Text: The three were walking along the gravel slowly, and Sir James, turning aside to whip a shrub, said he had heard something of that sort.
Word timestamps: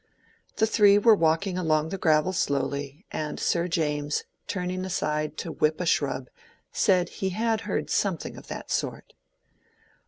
The 0.55 0.65
three 0.65 0.97
were 0.97 1.13
walking 1.13 1.59
along 1.59 1.89
the 1.89 1.97
gravel 1.99 2.33
slowly, 2.33 3.05
and 3.11 3.39
Sir 3.39 3.67
James, 3.67 4.23
turning 4.47 4.83
aside 4.83 5.37
to 5.37 5.51
whip 5.51 5.79
a 5.79 5.85
shrub, 5.85 6.27
said 6.71 7.09
he 7.09 7.29
had 7.29 7.61
heard 7.69 7.91
something 7.91 8.35
of 8.35 8.47
that 8.47 8.71
sort. 8.71 9.13